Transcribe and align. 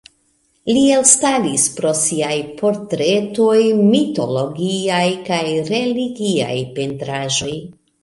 Li 0.69 0.79
elstaris 0.99 1.65
pro 1.75 1.91
siaj 1.99 2.33
portretoj, 2.63 3.61
mitologiaj 3.93 5.05
kaj 5.31 5.43
religiaj 5.73 6.61
pentraĵoj. 6.81 7.57